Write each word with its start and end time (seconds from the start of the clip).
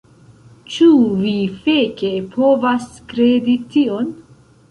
Ĉu 0.75 0.87
vi 1.17 1.33
feke 1.65 2.09
povas 2.37 2.87
kredi 3.13 3.55
tion?? 3.75 4.09